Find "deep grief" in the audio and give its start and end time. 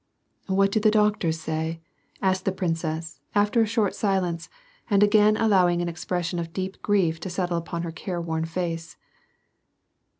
6.53-7.19